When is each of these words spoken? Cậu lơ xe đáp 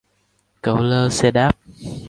Cậu 0.61 0.77
lơ 0.77 1.09
xe 1.09 1.31
đáp 1.31 1.57